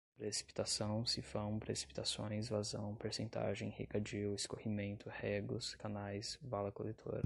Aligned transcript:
precipitação, 0.17 1.05
sifão, 1.05 1.57
precipitações, 1.59 2.47
vazão, 2.49 2.95
percentagem, 2.95 3.69
regadio, 3.69 4.35
escorrimento, 4.35 5.09
regos, 5.09 5.75
canais, 5.75 6.37
vala 6.41 6.71
coletora 6.71 7.19